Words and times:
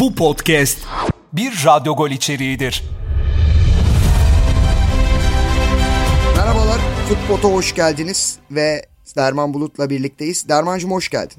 Bu 0.00 0.14
podcast 0.14 0.78
bir 1.32 1.52
Radyo 1.66 1.96
Gol 1.96 2.10
içeriğidir. 2.10 2.82
Merhabalar, 6.36 6.80
Futbot'a 7.08 7.48
hoş 7.48 7.74
geldiniz 7.74 8.38
ve 8.50 8.86
Derman 9.16 9.54
Bulut'la 9.54 9.90
birlikteyiz. 9.90 10.48
Dermancığım 10.48 10.90
hoş 10.90 11.08
geldin. 11.08 11.36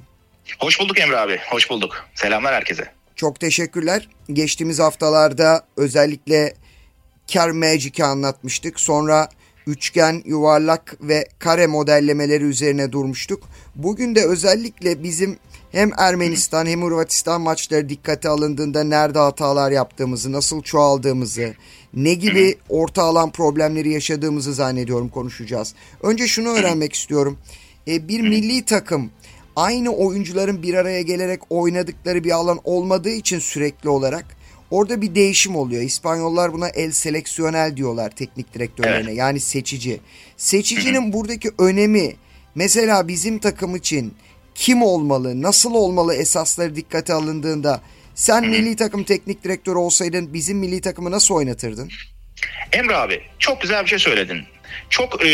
Hoş 0.59 0.79
bulduk 0.79 0.99
Emre 0.99 1.17
abi, 1.17 1.39
hoş 1.51 1.69
bulduk. 1.69 2.05
Selamlar 2.15 2.53
herkese. 2.53 2.91
Çok 3.15 3.39
teşekkürler. 3.39 4.09
Geçtiğimiz 4.33 4.79
haftalarda 4.79 5.65
özellikle 5.77 6.53
Car 7.27 7.49
Magic'i 7.49 8.03
anlatmıştık. 8.03 8.79
Sonra 8.79 9.29
üçgen, 9.67 10.21
yuvarlak 10.25 10.95
ve 11.01 11.27
kare 11.39 11.67
modellemeleri 11.67 12.43
üzerine 12.43 12.91
durmuştuk. 12.91 13.43
Bugün 13.75 14.15
de 14.15 14.25
özellikle 14.25 15.03
bizim 15.03 15.39
hem 15.71 15.91
Ermenistan 15.97 16.65
hem 16.65 16.81
Hırvatistan 16.81 17.41
maçları 17.41 17.89
dikkate 17.89 18.29
alındığında 18.29 18.83
nerede 18.83 19.19
hatalar 19.19 19.71
yaptığımızı, 19.71 20.31
nasıl 20.31 20.61
çoğaldığımızı, 20.61 21.53
ne 21.93 22.13
gibi 22.13 22.57
orta 22.69 23.03
alan 23.03 23.31
problemleri 23.31 23.89
yaşadığımızı 23.93 24.53
zannediyorum 24.53 25.09
konuşacağız. 25.09 25.73
Önce 26.03 26.27
şunu 26.27 26.49
öğrenmek 26.49 26.93
istiyorum. 26.93 27.37
E, 27.87 28.07
bir 28.07 28.21
milli 28.21 28.65
takım 28.65 29.11
aynı 29.55 29.89
oyuncuların 29.95 30.63
bir 30.63 30.73
araya 30.73 31.01
gelerek 31.01 31.41
oynadıkları 31.49 32.23
bir 32.23 32.31
alan 32.31 32.59
olmadığı 32.63 33.09
için 33.09 33.39
sürekli 33.39 33.89
olarak 33.89 34.25
orada 34.71 35.01
bir 35.01 35.15
değişim 35.15 35.55
oluyor. 35.55 35.81
İspanyollar 35.81 36.53
buna 36.53 36.69
el 36.69 36.91
seleksiyonel 36.91 37.77
diyorlar 37.77 38.09
teknik 38.09 38.53
direktörlerine. 38.53 39.09
Evet. 39.09 39.17
Yani 39.17 39.39
seçici. 39.39 39.99
Seçicinin 40.37 41.13
buradaki 41.13 41.51
önemi 41.57 42.15
mesela 42.55 43.07
bizim 43.07 43.39
takım 43.39 43.75
için 43.75 44.13
kim 44.55 44.83
olmalı, 44.83 45.41
nasıl 45.41 45.73
olmalı 45.73 46.15
esasları 46.15 46.75
dikkate 46.75 47.13
alındığında 47.13 47.81
sen 48.15 48.47
milli 48.47 48.75
takım 48.75 49.03
teknik 49.03 49.43
direktörü 49.43 49.77
olsaydın 49.77 50.33
bizim 50.33 50.57
milli 50.57 50.81
takımı 50.81 51.11
nasıl 51.11 51.35
oynatırdın? 51.35 51.89
Emre 52.71 52.95
abi, 52.95 53.21
çok 53.39 53.61
güzel 53.61 53.83
bir 53.83 53.89
şey 53.89 53.99
söyledin. 53.99 54.43
Çok 54.89 55.25
e, 55.25 55.29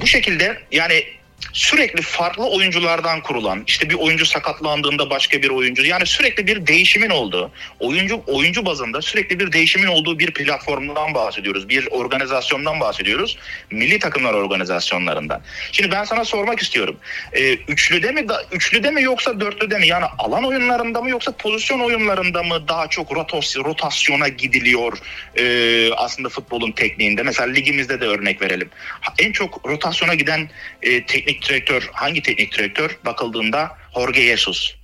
bu 0.00 0.06
şekilde 0.06 0.58
yani 0.72 1.04
sürekli 1.52 2.02
farklı 2.02 2.46
oyunculardan 2.46 3.20
kurulan 3.20 3.64
işte 3.66 3.90
bir 3.90 3.94
oyuncu 3.94 4.26
sakatlandığında 4.26 5.10
başka 5.10 5.42
bir 5.42 5.50
oyuncu 5.50 5.84
yani 5.84 6.06
sürekli 6.06 6.46
bir 6.46 6.66
değişimin 6.66 7.10
olduğu 7.10 7.50
oyuncu 7.80 8.22
oyuncu 8.26 8.66
bazında 8.66 9.02
sürekli 9.02 9.40
bir 9.40 9.52
değişimin 9.52 9.86
olduğu 9.86 10.18
bir 10.18 10.30
platformdan 10.30 11.14
bahsediyoruz. 11.14 11.68
Bir 11.68 11.88
organizasyondan 11.90 12.80
bahsediyoruz. 12.80 13.38
Milli 13.70 13.98
takımlar 13.98 14.34
organizasyonlarından. 14.34 15.42
Şimdi 15.72 15.90
ben 15.90 16.04
sana 16.04 16.24
sormak 16.24 16.62
istiyorum. 16.62 16.96
Ee, 17.32 17.52
üçlüde 17.54 18.12
mi 18.12 18.28
da, 18.28 18.44
üçlüde 18.52 18.90
mi 18.90 19.02
yoksa 19.02 19.40
dörtlüde 19.40 19.78
mi? 19.78 19.86
Yani 19.86 20.04
alan 20.18 20.44
oyunlarında 20.44 21.02
mı 21.02 21.10
yoksa 21.10 21.32
pozisyon 21.32 21.80
oyunlarında 21.80 22.42
mı 22.42 22.68
daha 22.68 22.86
çok 22.88 23.12
rotas, 23.14 23.56
rotasyona 23.56 24.28
gidiliyor 24.28 24.98
ee, 25.36 25.90
aslında 25.96 26.28
futbolun 26.28 26.72
tekniğinde? 26.72 27.22
Mesela 27.22 27.48
ligimizde 27.48 28.00
de 28.00 28.04
örnek 28.04 28.42
verelim. 28.42 28.70
En 29.18 29.32
çok 29.32 29.68
rotasyona 29.68 30.14
giden 30.14 30.50
e, 30.82 31.06
teknik 31.06 31.41
direktör 31.48 31.90
hangi 31.92 32.22
teknik 32.22 32.58
direktör 32.58 32.98
bakıldığında 33.04 33.76
Jorge 33.94 34.22
Jesus. 34.22 34.74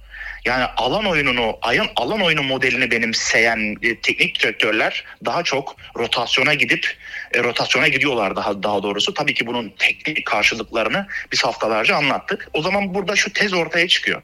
Yani 0.44 0.64
alan 0.76 1.06
oyununu, 1.06 1.58
ayın 1.62 1.86
alan 1.96 2.20
oyunu 2.20 2.42
modelini 2.42 2.90
benimseyen 2.90 3.76
e, 3.82 4.00
teknik 4.00 4.42
direktörler 4.42 5.04
daha 5.24 5.42
çok 5.42 5.76
rotasyona 5.96 6.54
gidip 6.54 6.96
e, 7.34 7.42
rotasyona 7.42 7.88
gidiyorlar 7.88 8.36
daha 8.36 8.62
daha 8.62 8.82
doğrusu. 8.82 9.14
Tabii 9.14 9.34
ki 9.34 9.46
bunun 9.46 9.72
teknik 9.78 10.26
karşılıklarını 10.26 11.06
biz 11.32 11.44
haftalarca 11.44 11.96
anlattık. 11.96 12.48
O 12.52 12.62
zaman 12.62 12.94
burada 12.94 13.16
şu 13.16 13.32
tez 13.32 13.52
ortaya 13.52 13.88
çıkıyor. 13.88 14.22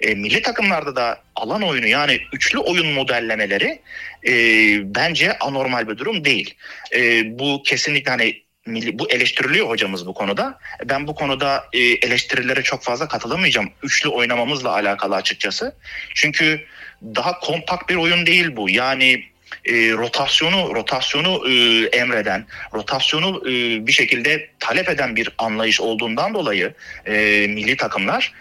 E, 0.00 0.14
milli 0.14 0.42
takımlarda 0.42 0.96
da 0.96 1.22
alan 1.36 1.62
oyunu 1.62 1.86
yani 1.86 2.20
üçlü 2.32 2.58
oyun 2.58 2.86
modellemeleri 2.86 3.80
e, 4.26 4.32
bence 4.94 5.38
anormal 5.38 5.88
bir 5.88 5.98
durum 5.98 6.24
değil. 6.24 6.54
E, 6.94 7.22
bu 7.38 7.62
kesinlikle 7.64 8.10
hani 8.10 8.43
milli, 8.66 8.98
bu 8.98 9.10
eleştiriliyor 9.10 9.68
hocamız 9.68 10.06
bu 10.06 10.14
konuda. 10.14 10.58
Ben 10.84 11.06
bu 11.06 11.14
konuda 11.14 11.64
e, 11.72 11.78
eleştirilere 11.80 12.62
çok 12.62 12.82
fazla 12.82 13.08
katılamayacağım. 13.08 13.70
Üçlü 13.82 14.08
oynamamızla 14.08 14.72
alakalı 14.72 15.14
açıkçası. 15.14 15.76
Çünkü 16.14 16.64
daha 17.02 17.38
kompakt 17.38 17.90
bir 17.90 17.96
oyun 17.96 18.26
değil 18.26 18.56
bu. 18.56 18.70
Yani 18.70 19.24
e, 19.64 19.72
rotasyonu 19.92 20.74
rotasyonu 20.74 21.50
e, 21.50 21.86
emreden, 21.86 22.46
rotasyonu 22.74 23.42
e, 23.46 23.86
bir 23.86 23.92
şekilde 23.92 24.48
talep 24.58 24.88
eden 24.88 25.16
bir 25.16 25.28
anlayış 25.38 25.80
olduğundan 25.80 26.34
dolayı 26.34 26.74
e, 27.06 27.12
milli 27.48 27.76
takımlar 27.76 28.32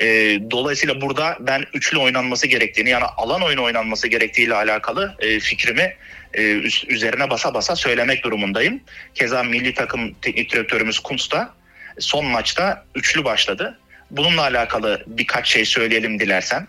e, 0.00 0.06
dolayısıyla 0.50 1.00
burada 1.00 1.38
ben 1.40 1.64
üçlü 1.74 1.98
oynanması 1.98 2.46
gerektiğini 2.46 2.90
yani 2.90 3.04
alan 3.04 3.42
oyunu 3.42 3.62
oynanması 3.62 4.08
gerektiğiyle 4.08 4.54
alakalı 4.54 5.16
e, 5.20 5.40
fikrimi 5.40 5.96
e, 6.34 6.42
üz- 6.42 6.86
üzerine 6.88 7.30
basa 7.30 7.54
basa 7.54 7.76
söylemek 7.76 8.24
durumundayım. 8.24 8.80
Keza 9.14 9.42
milli 9.42 9.74
takım 9.74 10.12
teknik 10.22 10.52
direktörümüz 10.52 10.98
Kuntz 10.98 11.30
da 11.30 11.54
son 11.98 12.24
maçta 12.26 12.84
üçlü 12.94 13.24
başladı. 13.24 13.78
Bununla 14.10 14.42
alakalı 14.42 15.02
birkaç 15.06 15.48
şey 15.48 15.64
söyleyelim 15.64 16.20
dilersen. 16.20 16.66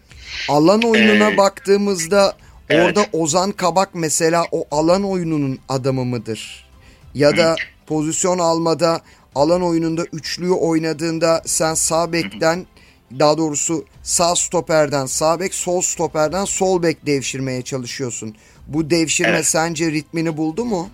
Alan 0.50 0.82
oyununa 0.82 1.30
Ee, 1.32 1.38
baktığımızda 1.38 2.34
evet. 2.70 2.86
orada 2.86 3.06
Ozan 3.14 3.52
Kabak 3.52 3.90
mesela 3.96 4.46
o 4.52 4.68
alan 4.72 5.04
oyununun 5.04 5.60
adamı 5.70 6.06
mıdır? 6.06 6.66
Ya 7.16 7.38
da 7.38 7.56
pozisyon 7.88 8.40
almada 8.40 9.02
alan 9.36 9.64
oyununda 9.64 10.06
üçlüyü 10.14 10.52
oynadığında 10.52 11.42
sen 11.46 11.74
sağ 11.74 12.14
bekten 12.14 12.66
daha 13.20 13.38
doğrusu 13.38 13.86
sağ 14.04 14.36
stoperden 14.36 15.06
sağ 15.06 15.40
bek 15.40 15.54
sol 15.54 15.82
stoperden 15.82 16.46
sol 16.46 16.84
bek 16.84 17.06
devşirmeye 17.06 17.62
çalışıyorsun. 17.62 18.36
Bu 18.68 18.90
devşirme 18.90 19.30
Evet. 19.30 19.46
sence 19.46 19.92
ritmini 19.92 20.38
buldu 20.38 20.66
mu? 20.66 20.92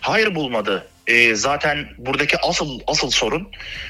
Hayır 0.00 0.34
bulmadı. 0.34 0.86
E, 1.06 1.34
zaten 1.34 1.88
buradaki 1.98 2.38
asıl 2.38 2.80
asıl 2.86 3.10
sorun 3.10 3.48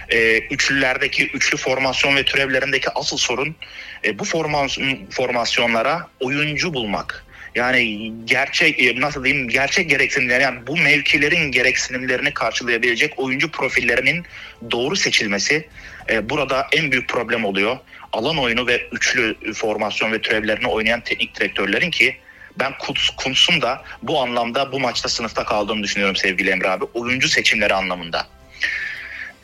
e, 0.08 0.38
üçlülerdeki 0.38 1.26
üçlü 1.26 1.56
formasyon 1.56 2.16
ve 2.16 2.24
türevlerindeki 2.24 2.90
asıl 2.90 3.16
sorun 3.16 3.56
e, 4.04 4.18
bu 4.18 4.24
formasyon, 4.24 4.98
formasyonlara 5.10 6.06
oyuncu 6.20 6.74
bulmak. 6.74 7.24
Yani 7.54 8.12
gerçek 8.24 8.80
e, 8.80 9.00
nasıl 9.00 9.24
diyeyim 9.24 9.48
gerçek 9.48 9.90
gereksinimler 9.90 10.40
yani 10.40 10.66
bu 10.66 10.76
mevkilerin 10.76 11.52
gereksinimlerini 11.52 12.34
karşılayabilecek 12.34 13.18
oyuncu 13.18 13.50
profillerinin 13.50 14.24
doğru 14.70 14.96
seçilmesi 14.96 15.68
e, 16.10 16.30
burada 16.30 16.66
en 16.72 16.92
büyük 16.92 17.08
problem 17.08 17.44
oluyor. 17.44 17.76
Alan 18.12 18.38
oyunu 18.38 18.66
ve 18.66 18.88
üçlü 18.92 19.36
formasyon 19.54 20.12
ve 20.12 20.20
türevlerini 20.20 20.66
oynayan 20.66 21.00
teknik 21.00 21.40
direktörlerin 21.40 21.90
ki 21.90 22.16
ben 22.58 22.78
Kuntz, 22.78 23.10
Kuntz'un 23.10 23.62
da 23.62 23.84
bu 24.02 24.20
anlamda 24.20 24.72
bu 24.72 24.80
maçta 24.80 25.08
sınıfta 25.08 25.44
kaldığını 25.44 25.82
düşünüyorum 25.82 26.16
sevgili 26.16 26.50
Emre 26.50 26.68
abi. 26.68 26.84
Oyuncu 26.94 27.28
seçimleri 27.28 27.74
anlamında. 27.74 28.26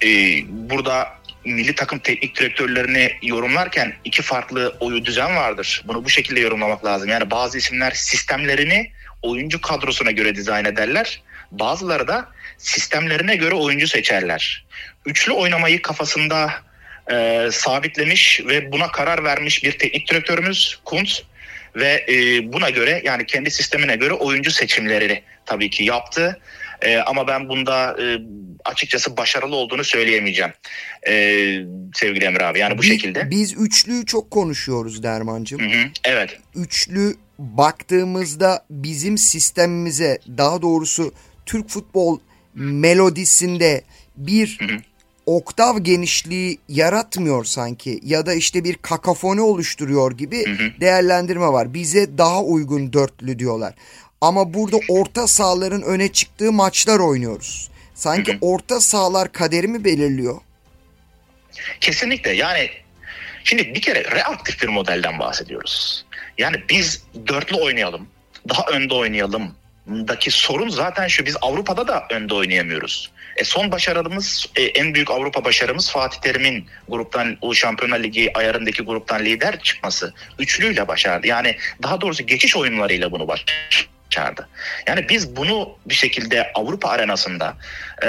Ee, 0.03 0.39
burada 0.49 1.09
milli 1.45 1.75
takım 1.75 1.99
teknik 1.99 2.37
direktörlerini 2.37 3.13
yorumlarken 3.23 3.95
iki 4.05 4.23
farklı 4.23 4.77
oyu 4.81 5.05
düzen 5.05 5.37
vardır. 5.37 5.83
Bunu 5.85 6.05
bu 6.05 6.09
şekilde 6.09 6.41
yorumlamak 6.41 6.85
lazım. 6.85 7.09
Yani 7.09 7.31
bazı 7.31 7.59
isimler 7.59 7.91
sistemlerini 7.91 8.91
oyuncu 9.23 9.61
kadrosuna 9.61 10.11
göre 10.11 10.37
dizayn 10.37 10.65
ederler. 10.65 11.23
Bazıları 11.51 12.09
da 12.09 12.29
sistemlerine 12.59 13.37
göre 13.37 13.55
oyuncu 13.55 13.89
seçerler. 13.89 14.65
Üçlü 15.07 15.33
oynamayı 15.33 15.83
kafasında 15.83 16.53
e, 17.13 17.49
sabitlemiş 17.53 18.41
ve 18.47 18.73
buna 18.73 18.91
karar 18.91 19.25
vermiş 19.25 19.65
bir 19.65 19.79
teknik 19.79 20.11
direktörümüz 20.11 20.81
Kuntz 20.85 21.23
ve 21.77 22.05
e, 22.09 22.53
buna 22.53 22.71
göre 22.71 23.03
yani 23.05 23.27
kendi 23.27 23.51
sistemine 23.51 23.97
göre 23.97 24.13
oyuncu 24.15 24.51
seçimlerini 24.51 25.23
tabii 25.47 25.71
ki 25.71 25.85
yaptı. 25.85 26.41
E, 26.83 26.97
ama 26.97 27.27
ben 27.29 27.49
bunda 27.49 27.97
e, 28.03 28.05
açıkçası 28.65 29.17
başarılı 29.17 29.57
olduğunu 29.57 29.85
söyleyemeyeceğim 29.85 30.53
e, 31.09 31.13
sevgili 31.95 32.25
Emre 32.25 32.45
abi. 32.45 32.59
Yani 32.59 32.79
bu 32.79 32.83
Biz- 32.83 32.89
şekilde. 32.89 33.31
Biz 33.31 33.55
üçlüyü 33.61 34.07
çok 34.07 34.31
konuşuyoruz 34.31 35.03
Dermancığım. 35.03 35.61
Hı 35.61 35.77
hı, 35.77 35.89
evet. 36.05 36.39
üçlü 36.55 37.15
baktığımızda 37.39 38.65
bizim 38.71 39.19
sistemimize 39.19 40.19
daha 40.39 40.63
doğrusu 40.63 41.13
Türk 41.47 41.69
futbol 41.69 42.19
melodisinde 42.55 43.83
bir 44.17 44.59
hı. 44.61 44.77
Oktav 45.27 45.79
genişliği 45.79 46.59
yaratmıyor 46.69 47.45
sanki 47.45 48.01
ya 48.03 48.27
da 48.27 48.35
işte 48.35 48.65
bir 48.65 48.75
kakafoni 48.75 49.41
oluşturuyor 49.41 50.13
gibi 50.13 50.47
Hı 50.47 50.65
hı. 50.65 50.81
değerlendirme 50.81 51.47
var. 51.47 51.75
Bize 51.75 52.19
daha 52.19 52.43
uygun 52.43 52.93
dörtlü 52.93 53.39
diyorlar. 53.39 53.75
Ama 54.21 54.55
burada 54.55 54.77
orta 54.89 55.27
sahaların 55.27 55.83
öne 55.83 56.13
çıktığı 56.13 56.53
maçlar 56.53 56.99
oynuyoruz. 56.99 57.71
Sanki 57.95 58.33
Hı 58.33 58.37
hı. 58.37 58.39
orta 58.41 58.81
sahalar 58.81 59.33
kaderimi 59.33 59.85
belirliyor. 59.85 60.37
Kesinlikle 61.81 62.33
yani 62.33 62.71
şimdi 63.45 63.75
bir 63.75 63.81
kere 63.81 64.05
reaktif 64.05 64.63
bir 64.63 64.69
modelden 64.69 65.19
bahsediyoruz. 65.19 66.05
Yani 66.39 66.57
biz 66.71 67.03
dörtlü 67.29 67.57
oynayalım, 67.57 68.07
daha 68.49 68.67
önde 68.67 68.95
oynayalım 68.95 69.55
daki 69.87 70.31
sorun 70.31 70.69
zaten 70.69 71.09
şu 71.09 71.27
biz 71.27 71.37
Avrupa'da 71.43 71.89
da 71.89 72.07
önde 72.11 72.35
oynayamıyoruz. 72.35 73.11
E 73.37 73.45
son 73.45 73.73
başarımız 73.73 74.47
e, 74.57 74.63
en 74.63 74.95
büyük 74.95 75.11
Avrupa 75.11 75.45
başarımız 75.45 75.91
Fatih 75.91 76.21
Terim'in 76.21 76.67
gruptan 76.89 77.37
o 77.41 77.55
Şampiyonlar 77.55 78.01
Ligi 78.01 78.31
ayarındaki 78.39 78.83
gruptan 78.83 79.25
lider 79.25 79.61
çıkması. 79.61 80.15
Üçlüyle 80.39 80.89
başardı. 80.89 81.27
Yani 81.27 81.57
daha 81.83 82.01
doğrusu 82.01 82.27
geçiş 82.27 82.57
oyunlarıyla 82.57 83.13
bunu 83.13 83.29
başardı. 83.29 84.49
Yani 84.89 85.09
biz 85.09 85.37
bunu 85.37 85.79
bir 85.87 85.95
şekilde 85.95 86.53
Avrupa 86.55 86.89
arenasında 86.89 87.57
e, 88.03 88.09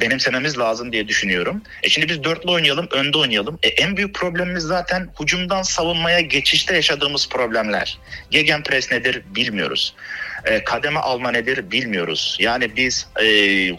benimsememiz 0.00 0.58
lazım 0.58 0.92
diye 0.92 1.08
düşünüyorum. 1.08 1.62
E 1.82 1.88
şimdi 1.88 2.08
biz 2.08 2.24
dörtlü 2.24 2.50
oynayalım, 2.50 2.88
önde 2.90 3.18
oynayalım. 3.18 3.58
E, 3.62 3.68
en 3.68 3.96
büyük 3.96 4.14
problemimiz 4.14 4.62
zaten 4.62 5.08
hücumdan 5.20 5.62
savunmaya 5.62 6.20
geçişte 6.20 6.74
yaşadığımız 6.74 7.28
problemler. 7.28 7.98
Gegenpress 8.30 8.92
nedir 8.92 9.22
bilmiyoruz 9.34 9.94
e, 10.44 10.64
kademe 10.64 11.00
alma 11.00 11.30
nedir 11.30 11.70
bilmiyoruz. 11.70 12.36
Yani 12.40 12.76
biz 12.76 13.06
e, 13.20 13.26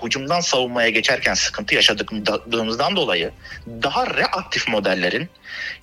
hücumdan 0.03 0.39
savunmaya 0.39 0.89
geçerken 0.89 1.33
sıkıntı 1.33 1.75
yaşadığımızdan 1.75 2.95
dolayı 2.95 3.31
daha 3.67 4.07
reaktif 4.07 4.67
modellerin 4.67 5.29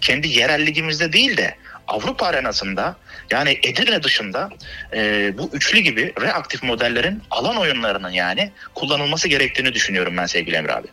kendi 0.00 0.28
yerel 0.28 0.66
ligimizde 0.66 1.12
değil 1.12 1.36
de 1.36 1.54
Avrupa 1.88 2.26
arenasında 2.26 2.96
yani 3.30 3.58
Edirne 3.62 4.02
dışında 4.02 4.50
e, 4.92 5.32
bu 5.38 5.50
üçlü 5.52 5.78
gibi 5.78 6.12
reaktif 6.20 6.62
modellerin 6.62 7.22
alan 7.30 7.56
oyunlarının 7.56 8.10
yani 8.10 8.52
kullanılması 8.74 9.28
gerektiğini 9.28 9.72
düşünüyorum 9.72 10.16
ben 10.16 10.26
sevgili 10.26 10.56
Emre 10.56 10.74
abi. 10.74 10.88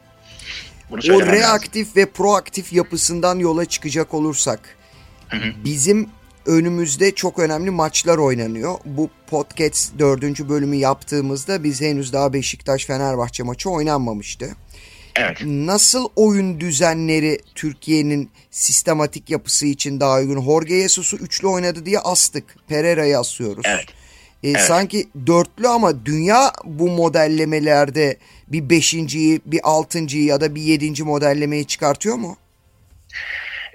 Bunu 0.89 1.15
o 1.15 1.21
reaktif 1.21 1.87
lazım. 1.87 1.93
ve 1.95 2.11
proaktif 2.11 2.73
yapısından 2.73 3.39
yola 3.39 3.65
çıkacak 3.65 4.13
olursak 4.13 4.59
hı 5.27 5.37
hı. 5.37 5.51
bizim 5.65 6.09
önümüzde 6.47 7.15
çok 7.15 7.39
önemli 7.39 7.69
maçlar 7.69 8.17
oynanıyor. 8.17 8.75
Bu 8.85 9.09
podcast 9.29 9.99
dördüncü 9.99 10.49
bölümü 10.49 10.75
yaptığımızda 10.75 11.63
biz 11.63 11.81
henüz 11.81 12.13
daha 12.13 12.33
Beşiktaş-Fenerbahçe 12.33 13.43
maçı 13.43 13.69
oynanmamıştı. 13.69 14.55
Evet. 15.15 15.37
Nasıl 15.45 16.09
oyun 16.15 16.59
düzenleri 16.59 17.39
Türkiye'nin 17.55 18.29
sistematik 18.51 19.29
yapısı 19.29 19.65
için 19.65 19.99
daha 19.99 20.17
uygun? 20.17 20.41
Jorge 20.41 20.81
Jesus'u 20.81 21.17
üçlü 21.17 21.47
oynadı 21.47 21.85
diye 21.85 21.99
astık. 21.99 22.43
Pereira'yı 22.67 23.19
asıyoruz. 23.19 23.65
Evet. 23.65 23.85
Ee, 24.43 24.49
evet. 24.49 24.61
Sanki 24.61 25.07
dörtlü 25.27 25.67
ama 25.67 26.05
dünya 26.05 26.51
bu 26.65 26.89
modellemelerde 26.89 28.17
bir 28.47 28.69
beşinciyi, 28.69 29.41
bir 29.45 29.59
altıncıyı 29.63 30.23
ya 30.23 30.41
da 30.41 30.55
bir 30.55 30.61
yedinci 30.61 31.03
modellemeyi 31.03 31.65
çıkartıyor 31.65 32.15
mu? 32.15 32.37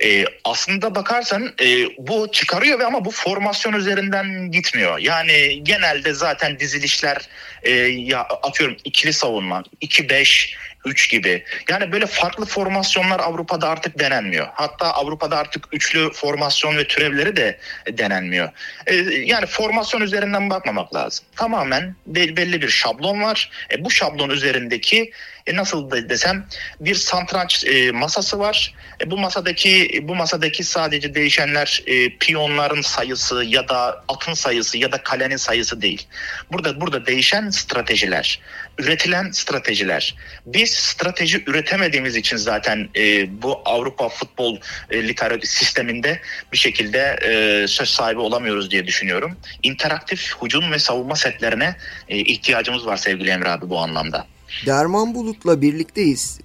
E, 0.04 0.24
aslında 0.44 0.94
bakarsan 0.94 1.54
e, 1.60 1.86
bu 1.98 2.32
çıkarıyor 2.32 2.78
ve 2.78 2.86
ama 2.86 3.04
bu 3.04 3.10
formasyon 3.10 3.72
üzerinden 3.72 4.50
gitmiyor. 4.50 4.98
Yani 4.98 5.64
genelde 5.64 6.12
zaten 6.12 6.58
dizilişler 6.58 7.28
e, 7.62 7.70
ya 7.80 8.20
atıyorum 8.20 8.76
ikili 8.84 9.12
savunma, 9.12 9.62
2-5, 9.82 10.54
3 10.84 11.10
gibi. 11.10 11.44
Yani 11.68 11.92
böyle 11.92 12.06
farklı 12.06 12.46
formasyonlar 12.46 13.20
Avrupa'da 13.20 13.68
artık 13.68 13.98
denenmiyor. 13.98 14.46
Hatta 14.54 14.92
Avrupa'da 14.92 15.36
artık 15.36 15.64
üçlü 15.72 16.12
formasyon 16.12 16.76
ve 16.76 16.86
türevleri 16.86 17.36
de 17.36 17.58
denenmiyor. 17.92 18.48
E, 18.86 18.94
yani 19.24 19.46
formasyon 19.46 20.00
üzerinden 20.00 20.50
bakmamak 20.50 20.94
lazım. 20.94 21.24
Tamamen 21.36 21.94
belli 22.06 22.62
bir 22.62 22.68
şablon 22.68 23.22
var. 23.22 23.50
E, 23.70 23.84
bu 23.84 23.90
şablon 23.90 24.30
üzerindeki 24.30 25.12
e, 25.46 25.56
nasıl 25.56 25.90
desem 25.90 26.46
bir 26.80 26.94
santranç 26.94 27.64
e, 27.64 27.90
masası 27.90 28.38
var. 28.38 28.74
E, 29.00 29.10
bu 29.10 29.18
masadaki 29.18 30.00
bu 30.02 30.14
masadaki 30.14 30.64
sadece 30.64 31.14
değişenler 31.14 31.82
e, 31.86 32.16
piyonların 32.16 32.82
sayısı 32.82 33.44
ya 33.44 33.68
da 33.68 34.04
atın 34.08 34.34
sayısı 34.34 34.78
ya 34.78 34.92
da 34.92 35.02
kalenin 35.02 35.36
sayısı 35.36 35.82
değil. 35.82 36.06
Burada 36.52 36.80
burada 36.80 37.06
değişen 37.06 37.50
stratejiler, 37.50 38.40
üretilen 38.78 39.30
stratejiler. 39.30 40.14
Biz 40.46 40.70
strateji 40.70 41.44
üretemediğimiz 41.46 42.16
için 42.16 42.36
zaten 42.36 42.88
e, 42.96 43.42
bu 43.42 43.62
Avrupa 43.64 44.08
futbol 44.08 44.58
e, 44.90 45.08
literatür 45.08 45.48
sisteminde 45.48 46.20
bir 46.52 46.58
şekilde 46.58 47.18
e, 47.22 47.66
söz 47.68 47.88
sahibi 47.88 48.20
olamıyoruz 48.20 48.70
diye 48.70 48.86
düşünüyorum. 48.86 49.36
İnteraktif 49.62 50.34
hücum 50.42 50.72
ve 50.72 50.78
savunma 50.78 51.16
setlerine 51.16 51.76
e, 52.08 52.18
ihtiyacımız 52.18 52.86
var 52.86 52.96
sevgili 52.96 53.30
Emre 53.30 53.48
abi 53.48 53.70
bu 53.70 53.78
anlamda. 53.78 54.26
Derman 54.66 55.14
Bulut'la 55.14 55.62
birlikteyiz 55.62 56.40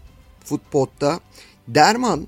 futbolda. 0.45 1.19
Derman 1.67 2.27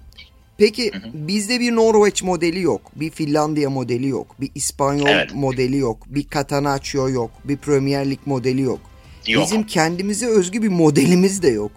Peki 0.60 0.92
hı 0.94 0.98
hı. 0.98 1.12
bizde 1.14 1.60
bir 1.60 1.76
Norveç 1.76 2.24
modeli 2.24 2.62
yok, 2.62 2.82
bir 2.96 3.10
Finlandiya 3.10 3.70
modeli 3.70 4.08
yok, 4.08 4.36
bir 4.42 4.50
İspanyol 4.56 5.08
evet. 5.08 5.34
modeli 5.34 5.78
yok, 5.78 5.98
bir 6.08 6.30
Catanaccio 6.30 7.10
yok, 7.10 7.32
bir 7.44 7.58
Premier 7.58 8.10
Lig 8.10 8.20
modeli 8.26 8.62
yok. 8.62 8.80
Yok. 9.28 9.44
Bizim 9.44 9.64
kendimize 9.64 10.28
özgü 10.28 10.62
bir 10.62 10.68
modelimiz 10.68 11.44
de 11.44 11.48
yok. 11.50 11.72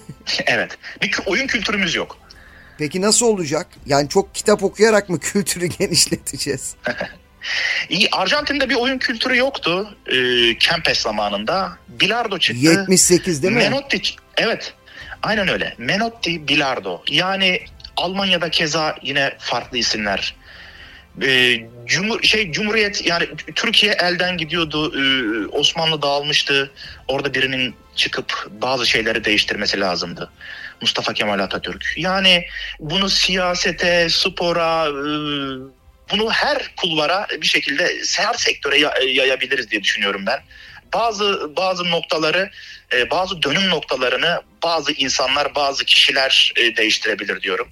evet. 0.46 0.78
Bir 1.02 1.18
oyun 1.26 1.46
kültürümüz 1.46 1.94
yok. 1.94 2.18
Peki 2.78 3.00
nasıl 3.00 3.26
olacak? 3.26 3.66
Yani 3.86 4.08
çok 4.08 4.34
kitap 4.34 4.62
okuyarak 4.62 5.08
mı 5.08 5.18
kültürü 5.20 5.66
genişleteceğiz? 5.66 6.74
Arjantin'de 8.12 8.70
bir 8.70 8.74
oyun 8.74 8.98
kültürü 8.98 9.36
yoktu. 9.36 9.96
E, 10.06 10.58
Kempes 10.58 10.98
zamanında. 10.98 11.72
Bilardo 11.88 12.38
çıktı. 12.38 12.66
78 12.66 13.42
değil 13.42 13.54
mi? 13.54 13.58
Menotti, 13.58 14.00
evet. 14.36 14.74
Aynen 15.22 15.48
öyle. 15.48 15.74
Menotti, 15.78 16.48
Bilardo. 16.48 17.02
Yani 17.10 17.60
Almanya'da 17.96 18.50
keza 18.50 18.96
yine 19.02 19.34
farklı 19.38 19.78
isimler. 19.78 20.34
Ee, 21.22 21.60
Cumhur 21.86 22.22
şey 22.22 22.52
Cumhuriyet 22.52 23.06
yani 23.06 23.26
Türkiye 23.54 23.92
elden 23.92 24.36
gidiyordu. 24.38 24.92
Ee, 24.96 25.46
Osmanlı 25.46 26.02
dağılmıştı. 26.02 26.70
Orada 27.08 27.34
birinin 27.34 27.74
çıkıp 27.96 28.48
bazı 28.50 28.86
şeyleri 28.86 29.24
değiştirmesi 29.24 29.80
lazımdı. 29.80 30.30
Mustafa 30.80 31.12
Kemal 31.12 31.38
Atatürk. 31.38 31.84
Yani 31.96 32.44
bunu 32.80 33.08
siyasete, 33.08 34.08
spora, 34.10 34.86
e, 34.86 35.02
bunu 36.10 36.30
her 36.30 36.70
kulvara 36.76 37.26
bir 37.40 37.46
şekilde 37.46 38.02
her 38.18 38.34
sektöre 38.34 38.78
yayabiliriz 39.06 39.70
diye 39.70 39.82
düşünüyorum 39.82 40.24
ben. 40.26 40.40
Bazı 40.94 41.56
bazı 41.56 41.90
noktaları, 41.90 42.50
e, 42.92 43.10
bazı 43.10 43.42
dönüm 43.42 43.70
noktalarını 43.70 44.42
bazı 44.62 44.92
insanlar, 44.92 45.54
bazı 45.54 45.84
kişiler 45.84 46.52
e, 46.56 46.76
değiştirebilir 46.76 47.42
diyorum. 47.42 47.68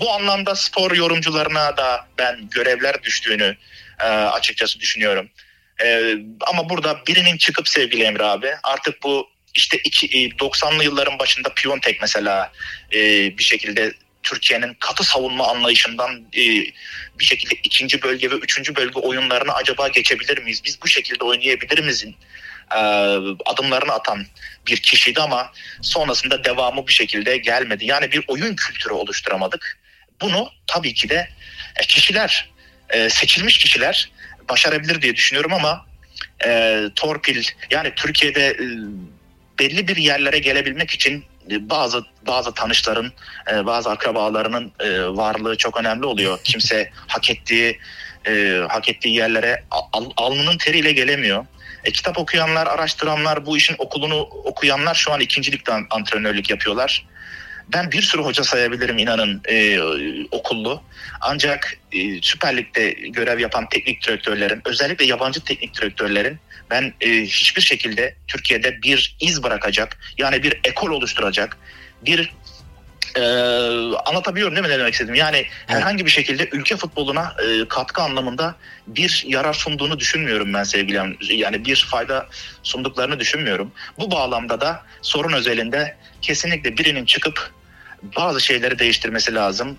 Bu 0.00 0.12
anlamda 0.12 0.54
spor 0.54 0.92
yorumcularına 0.92 1.76
da 1.76 2.06
ben 2.18 2.48
görevler 2.50 3.02
düştüğünü 3.02 3.56
e, 4.00 4.06
açıkçası 4.06 4.80
düşünüyorum. 4.80 5.30
E, 5.84 6.14
ama 6.46 6.68
burada 6.68 7.02
birinin 7.06 7.36
çıkıp 7.36 7.68
sevgili 7.68 8.02
Emre 8.02 8.24
abi 8.24 8.50
artık 8.62 9.02
bu 9.02 9.28
işte 9.54 9.78
iki, 9.84 10.28
90'lı 10.30 10.82
e, 10.82 10.84
yılların 10.84 11.18
başında 11.18 11.54
Piontek 11.54 12.00
mesela 12.00 12.52
e, 12.92 12.98
bir 13.38 13.44
şekilde 13.44 13.92
Türkiye'nin 14.24 14.74
katı 14.74 15.04
savunma 15.04 15.48
anlayışından 15.48 16.10
e, 16.36 16.42
bir 17.18 17.24
şekilde 17.24 17.54
ikinci 17.62 18.02
bölge 18.02 18.30
ve 18.30 18.34
üçüncü 18.34 18.76
bölge 18.76 19.00
oyunlarına 19.00 19.52
acaba 19.52 19.88
geçebilir 19.88 20.38
miyiz? 20.38 20.62
Biz 20.64 20.82
bu 20.82 20.88
şekilde 20.88 21.24
oynayabilir 21.24 21.78
miyiz? 21.78 22.04
E, 22.70 22.78
adımlarını 23.46 23.92
atan 23.92 24.26
bir 24.66 24.76
kişiydi 24.76 25.20
ama 25.20 25.52
sonrasında 25.82 26.44
devamı 26.44 26.86
bir 26.86 26.92
şekilde 26.92 27.36
gelmedi. 27.36 27.86
Yani 27.86 28.12
bir 28.12 28.24
oyun 28.28 28.56
kültürü 28.56 28.92
oluşturamadık. 28.92 29.78
Bunu 30.20 30.50
tabii 30.66 30.94
ki 30.94 31.08
de 31.08 31.28
e, 31.76 31.82
kişiler, 31.86 32.50
e, 32.90 33.10
seçilmiş 33.10 33.58
kişiler 33.58 34.10
başarabilir 34.48 35.02
diye 35.02 35.16
düşünüyorum 35.16 35.52
ama 35.52 35.86
e, 36.46 36.80
torpil 36.94 37.44
yani 37.70 37.92
Türkiye'de 37.96 38.56
belli 39.58 39.88
bir 39.88 39.96
yerlere 39.96 40.38
gelebilmek 40.38 40.90
için 40.90 41.24
bazı 41.50 42.04
bazı 42.26 42.54
tanışların, 42.54 43.12
bazı 43.64 43.90
akrabalarının 43.90 44.72
varlığı 45.16 45.56
çok 45.56 45.80
önemli 45.80 46.06
oluyor. 46.06 46.38
Kimse 46.44 46.90
hak 47.06 47.30
ettiği 47.30 47.78
hak 48.68 48.88
ettiği 48.88 49.14
yerlere 49.14 49.64
al, 49.70 50.10
alnının 50.16 50.58
teriyle 50.58 50.92
gelemiyor. 50.92 51.46
E, 51.84 51.92
kitap 51.92 52.18
okuyanlar, 52.18 52.66
araştıranlar, 52.66 53.46
bu 53.46 53.56
işin 53.56 53.76
okulunu 53.78 54.20
okuyanlar 54.20 54.94
şu 54.94 55.12
an 55.12 55.20
ikincilikten 55.20 55.86
antrenörlük 55.90 56.50
yapıyorlar. 56.50 57.06
Ben 57.72 57.92
bir 57.92 58.02
sürü 58.02 58.22
hoca 58.22 58.44
sayabilirim 58.44 58.98
inanın 58.98 59.42
e, 59.48 59.80
okullu. 60.30 60.82
Ancak 61.20 61.76
e, 61.92 62.22
Süper 62.22 62.56
Lig'de 62.56 62.90
görev 62.90 63.38
yapan 63.38 63.68
teknik 63.68 64.06
direktörlerin, 64.06 64.62
özellikle 64.64 65.04
yabancı 65.04 65.40
teknik 65.40 65.80
direktörlerin 65.80 66.38
ben 66.70 66.92
e, 67.00 67.10
hiçbir 67.10 67.62
şekilde 67.62 68.14
Türkiye'de 68.28 68.82
bir 68.82 69.16
iz 69.20 69.42
bırakacak, 69.42 69.98
yani 70.18 70.42
bir 70.42 70.60
ekol 70.64 70.90
oluşturacak, 70.90 71.56
bir 72.06 72.32
ee, 73.16 73.20
anlatabiliyorum 74.06 74.56
değil 74.56 74.66
mi 74.66 74.72
ne 74.72 74.78
demek 74.78 74.92
istedim? 74.92 75.14
Yani 75.14 75.46
herhangi 75.66 76.06
bir 76.06 76.10
şekilde 76.10 76.48
ülke 76.52 76.76
futboluna 76.76 77.34
e, 77.46 77.68
katkı 77.68 78.02
anlamında 78.02 78.54
bir 78.86 79.24
yarar 79.26 79.54
sunduğunu 79.54 79.98
düşünmüyorum 79.98 80.54
ben 80.54 80.62
sevgilim. 80.62 81.16
Yani 81.20 81.64
bir 81.64 81.86
fayda 81.90 82.26
sunduklarını 82.62 83.20
düşünmüyorum. 83.20 83.72
Bu 83.98 84.10
bağlamda 84.10 84.60
da 84.60 84.82
sorun 85.02 85.32
özelinde 85.32 85.96
kesinlikle 86.22 86.78
birinin 86.78 87.04
çıkıp 87.04 87.50
bazı 88.16 88.40
şeyleri 88.40 88.78
değiştirmesi 88.78 89.34
lazım. 89.34 89.78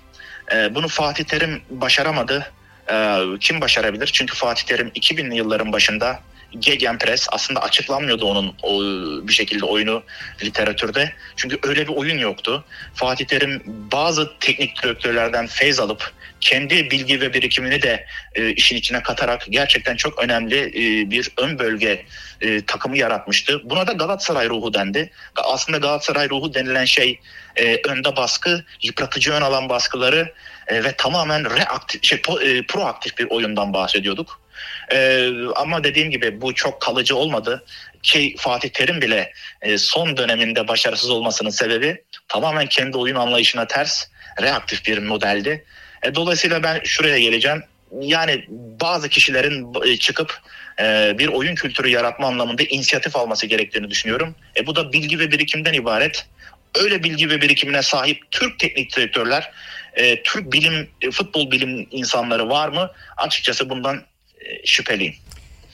E, 0.54 0.75
bunu 0.75 0.88
Fatih 0.88 1.24
Terim 1.24 1.62
başaramadı. 1.70 2.51
E, 2.92 3.20
kim 3.39 3.62
başarabilir? 3.62 4.08
Çünkü 4.13 4.36
Fatih 4.36 4.63
Terim 4.63 4.88
2000'li 4.88 5.36
yılların 5.36 5.72
başında 5.72 6.20
Gegenpress 6.60 7.28
aslında 7.32 7.60
açıklanmıyordu 7.60 8.25
onun 8.25 8.56
o, 8.64 8.82
bir 9.28 9.34
şekilde 9.34 9.66
oyunu 9.66 10.04
literatürde. 10.44 11.14
Çünkü 11.36 11.60
öyle 11.64 11.88
bir 11.88 11.94
oyun 11.94 12.18
yoktu. 12.18 12.64
Fatih 12.94 13.25
Terim 13.25 13.64
bazı 13.66 14.32
teknik 14.40 14.84
direktörlerden 14.84 15.48
feyz 15.48 15.80
alıp 15.80 16.14
kendi 16.42 16.92
bilgi 16.92 17.22
ve 17.22 17.34
birikimini 17.34 17.82
de 17.82 18.06
e, 18.36 18.52
işin 18.52 18.75
içine 18.75 19.04
katarak 19.04 19.46
gerçekten 19.50 19.96
çok 19.96 20.24
önemli 20.24 20.60
e, 20.60 21.10
bir 21.10 21.32
ön 21.38 21.60
bölge 21.60 22.06
e, 22.42 22.66
takımı 22.66 22.98
yaratmıştı. 22.98 23.62
Buna 23.64 23.88
da 23.88 23.92
Galatasaray 23.92 24.50
ruhu 24.50 24.74
dendi. 24.74 25.10
Aslında 25.36 25.78
Galatasaray 25.78 26.30
ruhu 26.30 26.54
denilen 26.54 26.86
şey 26.86 27.20
e, 27.56 27.82
önde 27.90 28.16
baskı, 28.16 28.66
yıpratıcı 28.82 29.32
ön 29.32 29.42
alan 29.42 29.70
baskıları 29.70 30.34
e, 30.68 30.84
ve 30.84 30.92
tamamen 30.92 31.58
reaktif, 31.58 32.04
şey, 32.04 32.22
e, 32.44 32.66
proaktif 32.66 33.18
bir 33.18 33.30
oyundan 33.30 33.74
bahsediyorduk. 33.74 34.45
E, 34.91 35.29
ama 35.55 35.83
dediğim 35.83 36.12
gibi 36.12 36.41
bu 36.41 36.55
çok 36.55 36.81
kalıcı 36.81 37.15
olmadı 37.15 37.65
ki 38.03 38.35
Fatih 38.38 38.69
Terim 38.69 39.01
bile 39.01 39.31
e, 39.62 39.77
son 39.77 40.17
döneminde 40.17 40.67
başarısız 40.67 41.09
olmasının 41.09 41.50
sebebi 41.50 42.03
tamamen 42.27 42.67
kendi 42.67 42.97
oyun 42.97 43.15
anlayışına 43.15 43.67
ters 43.67 44.07
reaktif 44.41 44.85
bir 44.85 44.97
modeldi. 44.97 45.65
E, 46.03 46.15
dolayısıyla 46.15 46.63
ben 46.63 46.81
şuraya 46.83 47.19
geleceğim. 47.19 47.63
Yani 48.01 48.45
bazı 48.81 49.09
kişilerin 49.09 49.74
e, 49.85 49.97
çıkıp 49.97 50.41
e, 50.79 51.15
bir 51.17 51.27
oyun 51.27 51.55
kültürü 51.55 51.89
yaratma 51.89 52.27
anlamında 52.27 52.63
inisiyatif 52.63 53.15
alması 53.15 53.47
gerektiğini 53.47 53.89
düşünüyorum. 53.89 54.35
E, 54.57 54.67
bu 54.67 54.75
da 54.75 54.93
bilgi 54.93 55.19
ve 55.19 55.31
birikimden 55.31 55.74
ibaret. 55.74 56.27
Öyle 56.75 57.03
bilgi 57.03 57.29
ve 57.29 57.41
birikimine 57.41 57.81
sahip 57.81 58.31
Türk 58.31 58.59
teknik 58.59 58.95
direktörler, 58.95 59.51
e, 59.93 60.24
Türk 60.24 60.53
bilim, 60.53 60.89
e, 61.01 61.12
futbol 61.12 61.51
bilim 61.51 61.88
insanları 61.91 62.50
var 62.50 62.69
mı? 62.69 62.91
Açıkçası 63.17 63.69
bundan 63.69 64.03
şüpheliyim. 64.66 65.14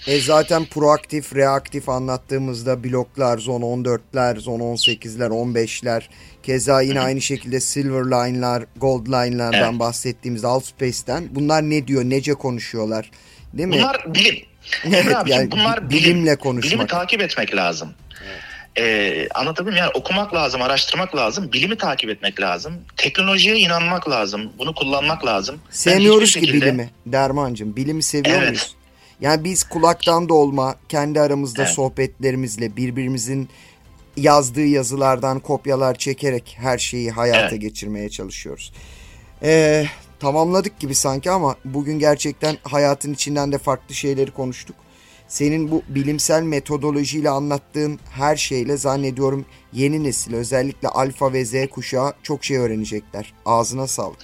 E 0.07 0.19
zaten 0.19 0.65
proaktif, 0.65 1.35
reaktif 1.35 1.89
anlattığımızda 1.89 2.83
bloklar, 2.83 3.37
zon 3.37 3.61
14'ler, 3.61 4.39
zon 4.39 4.59
18'ler, 4.59 5.29
15'ler, 5.29 6.01
keza 6.43 6.81
yine 6.81 6.99
aynı 6.99 7.21
şekilde 7.21 7.59
silver 7.59 8.03
line'lar, 8.03 8.63
gold 8.77 9.07
line'lardan 9.07 9.69
evet. 9.69 9.79
bahsettiğimiz 9.79 10.45
alt 10.45 10.65
space'ten 10.65 11.27
bunlar 11.31 11.61
ne 11.61 11.87
diyor, 11.87 12.03
nece 12.03 12.33
konuşuyorlar 12.33 13.11
değil 13.53 13.69
mi? 13.69 13.75
Bunlar 13.75 14.13
bilim. 14.13 14.35
Evet, 14.85 15.15
yani 15.25 15.51
bunlar 15.51 15.89
bilim, 15.89 16.03
bilimle 16.03 16.35
konuşmak. 16.35 16.73
Bilimi 16.73 16.87
takip 16.87 17.21
etmek 17.21 17.55
lazım. 17.55 17.93
Ee, 18.77 19.27
anlatabildim 19.35 19.77
yani 19.77 19.91
okumak 19.93 20.33
lazım, 20.33 20.61
araştırmak 20.61 21.15
lazım, 21.15 21.51
bilimi 21.53 21.77
takip 21.77 22.09
etmek 22.09 22.41
lazım, 22.41 22.73
teknolojiye 22.97 23.57
inanmak 23.59 24.09
lazım, 24.09 24.51
bunu 24.57 24.75
kullanmak 24.75 25.25
lazım. 25.25 25.59
Sevmiyoruz 25.69 26.33
ki 26.33 26.39
şekilde... 26.39 26.65
bilimi 26.65 26.89
Dermancığım, 27.05 27.75
bilimi 27.75 28.03
seviyor 28.03 28.37
evet. 28.37 28.47
muyuz? 28.47 28.75
Yani 29.21 29.43
biz 29.43 29.63
kulaktan 29.63 30.29
dolma, 30.29 30.75
kendi 30.89 31.21
aramızda 31.21 31.63
evet. 31.63 31.73
sohbetlerimizle 31.73 32.75
birbirimizin 32.77 33.49
yazdığı 34.17 34.65
yazılardan 34.65 35.39
kopyalar 35.39 35.95
çekerek 35.95 36.57
her 36.59 36.77
şeyi 36.77 37.11
hayata 37.11 37.49
evet. 37.49 37.61
geçirmeye 37.61 38.09
çalışıyoruz. 38.09 38.73
Ee, 39.43 39.85
tamamladık 40.19 40.79
gibi 40.79 40.95
sanki 40.95 41.31
ama 41.31 41.55
bugün 41.65 41.99
gerçekten 41.99 42.57
hayatın 42.63 43.13
içinden 43.13 43.51
de 43.51 43.57
farklı 43.57 43.95
şeyleri 43.95 44.31
konuştuk. 44.31 44.75
Senin 45.31 45.71
bu 45.71 45.83
bilimsel 45.89 46.43
metodolojiyle 46.43 47.29
anlattığın 47.29 47.99
her 48.09 48.35
şeyle 48.35 48.77
zannediyorum 48.77 49.45
yeni 49.73 50.03
nesil 50.03 50.33
özellikle 50.33 50.87
alfa 50.87 51.33
ve 51.33 51.45
z 51.45 51.69
kuşağı 51.69 52.13
çok 52.23 52.43
şey 52.43 52.57
öğrenecekler. 52.57 53.33
Ağzına 53.45 53.87
sağlık. 53.87 54.17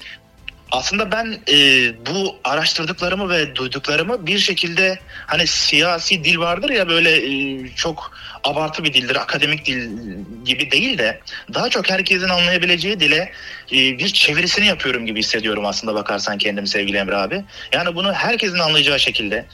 Aslında 0.71 1.11
ben 1.11 1.39
e, 1.49 1.55
bu 2.05 2.35
araştırdıklarımı 2.43 3.29
ve 3.29 3.55
duyduklarımı 3.55 4.27
bir 4.27 4.39
şekilde 4.39 4.99
hani 5.27 5.47
siyasi 5.47 6.23
dil 6.23 6.37
vardır 6.37 6.69
ya 6.69 6.89
böyle 6.89 7.11
e, 7.11 7.67
çok 7.75 8.11
abartı 8.43 8.83
bir 8.83 8.93
dildir, 8.93 9.15
akademik 9.15 9.65
dil 9.65 9.89
gibi 10.45 10.71
değil 10.71 10.97
de 10.97 11.19
daha 11.53 11.69
çok 11.69 11.89
herkesin 11.89 12.29
anlayabileceği 12.29 12.99
dile 12.99 13.31
e, 13.71 13.75
bir 13.75 14.09
çevirisini 14.09 14.65
yapıyorum 14.65 15.05
gibi 15.05 15.19
hissediyorum 15.19 15.65
aslında 15.65 15.95
bakarsan 15.95 16.37
kendim 16.37 16.67
sevgili 16.67 16.97
Emre 16.97 17.15
abi. 17.15 17.43
Yani 17.73 17.95
bunu 17.95 18.13
herkesin 18.13 18.59
anlayacağı 18.59 18.99
şekilde 18.99 19.45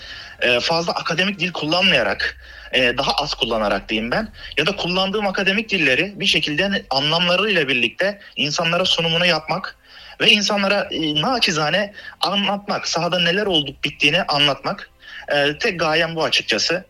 e, 0.41 0.59
fazla 0.59 0.93
akademik 0.93 1.39
dil 1.39 1.51
kullanmayarak 1.51 2.37
e, 2.71 2.97
daha 2.97 3.11
az 3.11 3.33
kullanarak 3.33 3.89
diyeyim 3.89 4.11
ben 4.11 4.29
ya 4.57 4.65
da 4.65 4.75
kullandığım 4.75 5.27
akademik 5.27 5.69
dilleri 5.69 6.13
bir 6.15 6.25
şekilde 6.25 6.85
anlamlarıyla 6.89 7.67
birlikte 7.67 8.19
insanlara 8.35 8.85
sunumunu 8.85 9.25
yapmak 9.25 9.75
ve 10.21 10.31
insanlara 10.31 10.87
e, 10.91 11.21
naçizane 11.21 11.93
anlatmak, 12.21 12.87
sahada 12.87 13.19
neler 13.19 13.45
olduk 13.45 13.83
bittiğini 13.83 14.23
anlatmak. 14.23 14.89
E, 15.27 15.57
tek 15.57 15.79
gayem 15.79 16.15
bu 16.15 16.23
açıkçası. 16.23 16.85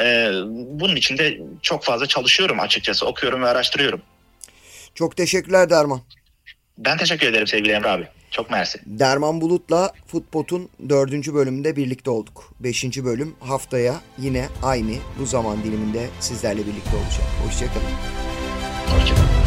E, 0.00 0.30
bunun 0.56 0.96
için 0.96 1.18
de 1.18 1.38
çok 1.62 1.84
fazla 1.84 2.06
çalışıyorum 2.06 2.60
açıkçası. 2.60 3.06
Okuyorum 3.06 3.42
ve 3.42 3.48
araştırıyorum. 3.48 4.02
Çok 4.94 5.16
teşekkürler 5.16 5.70
Derman. 5.70 6.00
Ben 6.78 6.96
teşekkür 6.96 7.26
ederim 7.26 7.46
sevgili 7.46 7.72
Emre 7.72 7.88
abi. 7.88 8.08
Çok 8.30 8.50
mersi. 8.50 8.78
Derman 8.86 9.40
Bulut'la 9.40 9.92
Futbot'un 10.06 10.68
dördüncü 10.88 11.34
bölümünde 11.34 11.76
birlikte 11.76 12.10
olduk. 12.10 12.52
Beşinci 12.60 13.04
bölüm 13.04 13.36
haftaya 13.40 13.94
yine 14.18 14.48
aynı 14.62 14.94
bu 15.18 15.26
zaman 15.26 15.64
diliminde 15.64 16.06
sizlerle 16.20 16.60
birlikte 16.60 16.96
olacak. 16.96 17.26
Hoşçakalın. 17.44 17.92
Hoşçakalın. 18.86 19.37